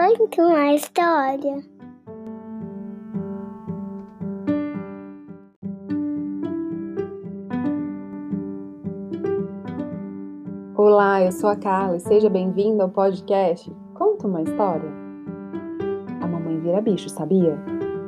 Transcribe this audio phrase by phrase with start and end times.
[0.00, 1.62] Conta uma história.
[10.74, 14.90] Olá, eu sou a Carla e seja bem-vindo ao podcast Conta uma História.
[16.22, 17.58] A mamãe vira bicho, sabia?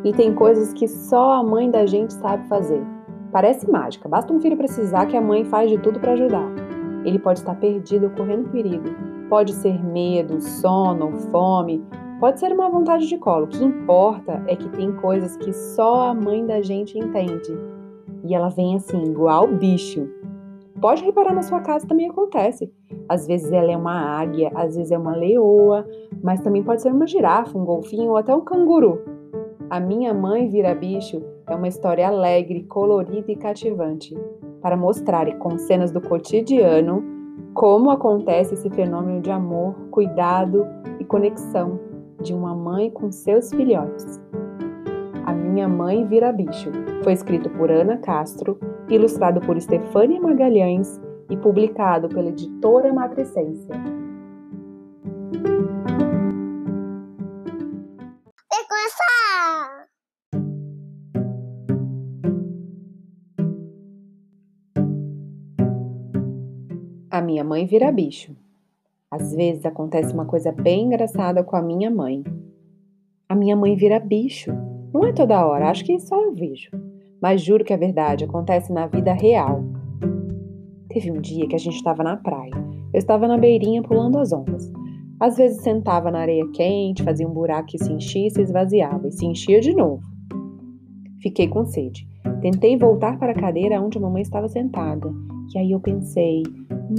[0.02, 2.82] E tem coisas que só a mãe da gente sabe fazer.
[3.30, 6.48] Parece mágica, basta um filho precisar que a mãe faz de tudo para ajudar.
[7.04, 9.11] Ele pode estar perdido ou correndo perigo.
[9.32, 11.82] Pode ser medo, sono, fome,
[12.20, 13.46] pode ser uma vontade de colo.
[13.46, 17.50] O que importa é que tem coisas que só a mãe da gente entende.
[18.24, 20.06] E ela vem assim, igual bicho.
[20.82, 22.70] Pode reparar na sua casa também acontece.
[23.08, 25.88] Às vezes ela é uma águia, às vezes é uma leoa,
[26.22, 29.00] mas também pode ser uma girafa, um golfinho ou até um canguru.
[29.70, 34.14] A minha mãe vira bicho é uma história alegre, colorida e cativante
[34.60, 37.11] para mostrar com cenas do cotidiano
[37.54, 40.66] como acontece esse fenômeno de amor, cuidado
[40.98, 41.78] e conexão
[42.20, 44.20] de uma mãe com seus filhotes.
[45.26, 46.70] A Minha Mãe Vira Bicho
[47.02, 48.58] foi escrito por Ana Castro,
[48.88, 53.91] ilustrado por Stefânia Magalhães e publicado pela editora Matricência.
[67.12, 68.34] A minha mãe vira bicho.
[69.10, 72.24] Às vezes acontece uma coisa bem engraçada com a minha mãe.
[73.28, 74.50] A minha mãe vira bicho.
[74.94, 76.70] Não é toda hora, acho que só eu vejo.
[77.20, 79.62] Mas juro que é verdade, acontece na vida real.
[80.88, 82.54] Teve um dia que a gente estava na praia.
[82.94, 84.72] Eu estava na beirinha pulando as ondas.
[85.20, 89.06] Às vezes sentava na areia quente, fazia um buraco que se enchia e se esvaziava,
[89.06, 90.02] e se enchia de novo.
[91.20, 92.08] Fiquei com sede.
[92.40, 95.12] Tentei voltar para a cadeira onde a mamãe estava sentada.
[95.54, 96.42] E aí eu pensei,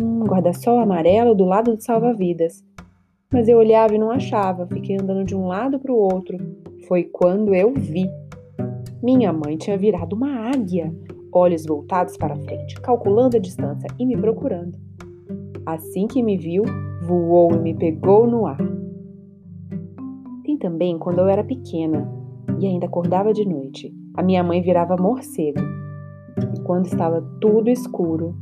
[0.02, 2.64] Hum, guarda-sol amarelo do lado do salva-vidas.
[3.32, 6.38] Mas eu olhava e não achava, fiquei andando de um lado para o outro.
[6.88, 8.10] Foi quando eu vi.
[9.03, 10.92] Minha mãe tinha virado uma águia,
[11.32, 14.78] olhos voltados para frente, calculando a distância e me procurando.
[15.66, 16.64] Assim que me viu,
[17.06, 18.58] voou e me pegou no ar.
[20.44, 22.12] Tem também quando eu era pequena
[22.59, 23.94] e ainda acordava de noite.
[24.16, 25.62] A minha mãe virava morcego.
[26.56, 28.36] E quando estava tudo escuro,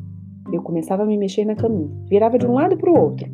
[0.52, 3.28] eu começava a me mexer na caminha, virava de um lado para o outro.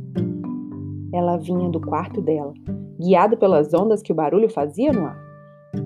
[1.13, 2.53] Ela vinha do quarto dela,
[2.99, 5.17] guiada pelas ondas que o barulho fazia no ar.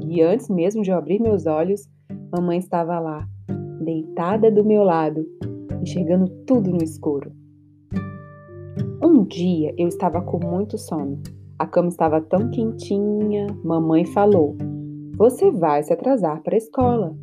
[0.08, 1.90] E antes mesmo de eu abrir meus olhos,
[2.31, 3.28] mamãe estava lá,
[3.84, 5.25] deitada do meu lado,
[5.81, 7.31] enxergando tudo no escuro.
[9.03, 11.22] Um dia eu estava com muito sono.
[11.58, 13.47] A cama estava tão quentinha.
[13.64, 14.56] Mamãe falou:
[15.18, 17.16] Você vai se atrasar para a escola.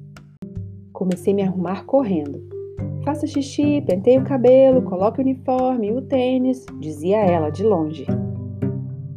[0.92, 2.57] Comecei a me arrumar correndo.
[3.04, 8.06] Faça xixi, penteie o cabelo, coloque o uniforme e o tênis, dizia ela de longe.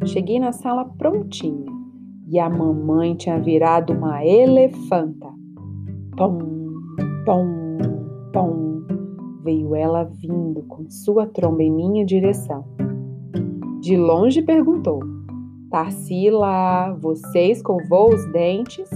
[0.04, 1.70] Cheguei na sala prontinha
[2.28, 5.28] e a mamãe tinha virado uma elefanta.
[6.16, 6.38] Pom,
[7.24, 7.46] pom,
[8.32, 8.82] pom.
[9.44, 12.64] Veio ela vindo com sua tromba em minha direção.
[13.80, 15.00] De longe perguntou:
[15.70, 18.88] Tarsila, você escovou os dentes?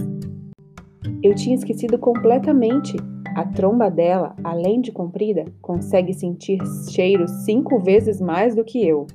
[1.23, 2.97] Eu tinha esquecido completamente
[3.37, 6.59] a tromba dela, além de comprida, consegue sentir
[6.91, 9.07] cheiro cinco vezes mais do que eu.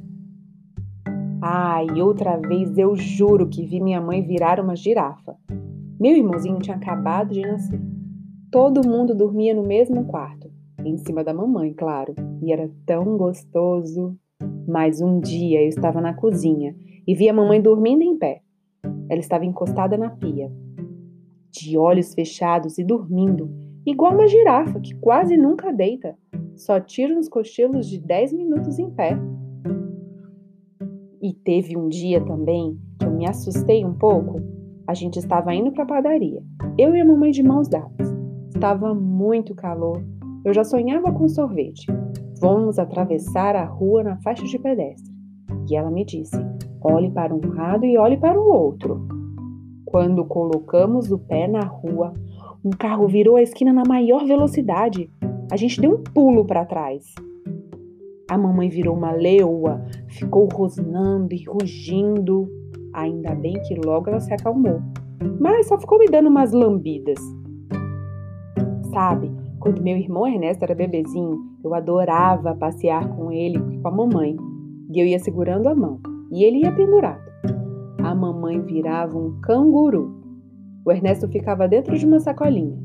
[1.42, 5.36] Ah, outra vez eu juro que vi minha mãe virar uma girafa.
[6.00, 7.82] Meu irmãozinho tinha acabado de nascer.
[8.52, 10.52] Todo mundo dormia no mesmo quarto,
[10.86, 14.16] em cima da mamãe, claro, e era tão gostoso.
[14.68, 16.76] Mas um dia eu estava na cozinha
[17.08, 18.44] e vi a mamãe dormindo em pé.
[19.10, 20.52] Ela estava encostada na pia,
[21.50, 26.16] de olhos fechados e dormindo igual uma girafa que quase nunca deita,
[26.56, 29.18] só tira uns cochilos de 10 minutos em pé.
[31.22, 34.40] E teve um dia também que eu me assustei um pouco.
[34.88, 36.44] A gente estava indo para a padaria,
[36.78, 38.12] eu e a mamãe de mãos dadas.
[38.54, 40.04] Estava muito calor.
[40.44, 41.86] Eu já sonhava com sorvete.
[42.40, 45.14] Vamos atravessar a rua na faixa de pedestre.
[45.70, 46.38] E ela me disse:
[46.82, 49.08] olhe para um lado e olhe para o outro.
[49.86, 52.14] Quando colocamos o pé na rua,
[52.64, 55.10] um carro virou a esquina na maior velocidade.
[55.52, 57.04] A gente deu um pulo para trás.
[58.30, 62.48] A mamãe virou uma leoa, ficou rosnando e rugindo.
[62.94, 64.80] Ainda bem que logo ela se acalmou,
[65.40, 67.20] mas só ficou me dando umas lambidas.
[68.94, 73.92] Sabe, quando meu irmão Ernesto era bebezinho, eu adorava passear com ele e com a
[73.92, 74.38] mamãe.
[74.94, 76.00] E eu ia segurando a mão,
[76.32, 77.22] e ele ia pendurado.
[78.04, 80.21] A mamãe virava um canguru.
[80.84, 82.76] O Ernesto ficava dentro de uma sacolinha,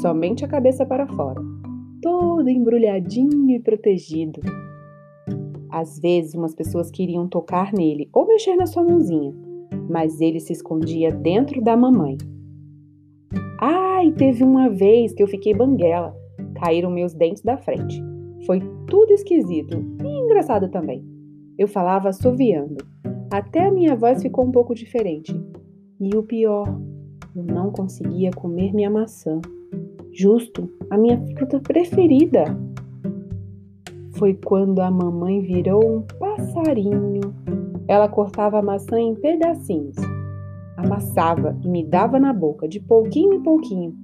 [0.00, 1.40] somente a cabeça para fora,
[2.00, 4.40] todo embrulhadinho e protegido.
[5.70, 9.34] Às vezes, umas pessoas queriam tocar nele ou mexer na sua mãozinha,
[9.88, 12.16] mas ele se escondia dentro da mamãe.
[13.60, 16.14] Ai, teve uma vez que eu fiquei banguela.
[16.54, 18.02] Caíram meus dentes da frente.
[18.46, 21.04] Foi tudo esquisito e engraçado também.
[21.58, 22.84] Eu falava assoviando.
[23.30, 25.32] Até a minha voz ficou um pouco diferente.
[26.00, 26.66] E o pior,
[27.34, 29.40] eu não conseguia comer minha maçã.
[30.12, 32.44] Justo a minha fruta preferida.
[34.12, 37.20] Foi quando a mamãe virou um passarinho.
[37.88, 39.96] Ela cortava a maçã em pedacinhos,
[40.76, 43.94] amassava e me dava na boca, de pouquinho em pouquinho,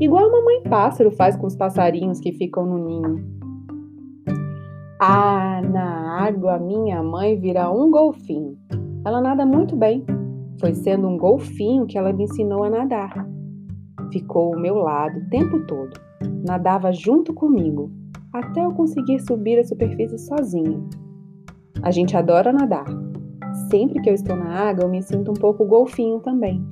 [0.00, 3.40] igual a mamãe pássaro faz com os passarinhos que ficam no ninho.
[4.98, 8.56] Ah, na água minha mãe vira um golfinho.
[9.04, 10.04] Ela nada muito bem.
[10.60, 13.26] Foi sendo um golfinho que ela me ensinou a nadar.
[14.12, 15.98] Ficou ao meu lado o tempo todo.
[16.46, 17.90] Nadava junto comigo,
[18.30, 20.78] até eu conseguir subir a superfície sozinha.
[21.82, 22.84] A gente adora nadar.
[23.70, 26.62] Sempre que eu estou na água, eu me sinto um pouco golfinho também.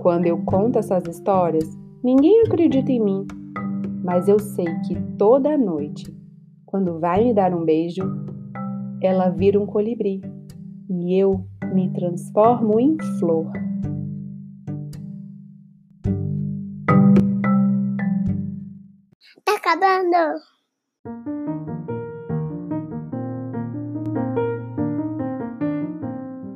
[0.00, 1.68] Quando eu conto essas histórias,
[2.02, 3.26] ninguém acredita em mim,
[4.02, 6.10] mas eu sei que toda noite,
[6.64, 8.02] quando vai me dar um beijo,
[9.02, 10.22] ela vira um colibri
[10.88, 13.50] e eu me transformo em flor.
[19.44, 20.40] Tá acabando.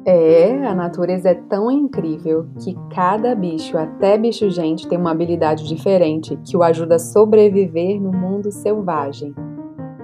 [0.07, 5.67] É, a natureza é tão incrível que cada bicho, até bicho gente, tem uma habilidade
[5.67, 9.35] diferente que o ajuda a sobreviver no mundo selvagem.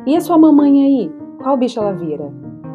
[0.06, 1.12] E a sua mamãe aí?
[1.42, 2.32] Qual bicho ela vira?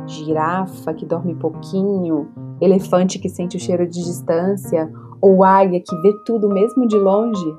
[0.07, 2.27] Girafa que dorme pouquinho?
[2.61, 4.91] Elefante que sente o cheiro de distância?
[5.21, 7.57] Ou águia que vê tudo mesmo de longe?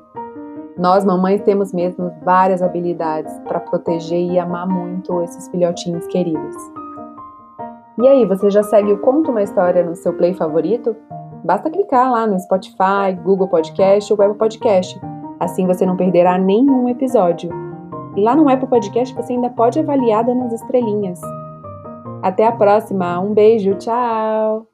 [0.78, 6.54] Nós, mamães, temos mesmo várias habilidades para proteger e amar muito esses filhotinhos queridos.
[7.98, 10.94] E aí, você já segue o Conto uma História no seu play favorito?
[11.42, 15.00] Basta clicar lá no Spotify, Google Podcast ou Apple Podcast.
[15.40, 17.50] Assim você não perderá nenhum episódio.
[18.14, 21.20] E lá no Apple Podcast você ainda pode avaliar dando as estrelinhas.
[22.26, 24.66] Até a próxima, um beijo, tchau!